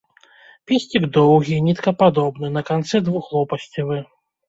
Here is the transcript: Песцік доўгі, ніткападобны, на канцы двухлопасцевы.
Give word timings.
Песцік 0.71 1.03
доўгі, 1.19 1.61
ніткападобны, 1.67 2.53
на 2.59 2.67
канцы 2.73 3.07
двухлопасцевы. 3.11 4.05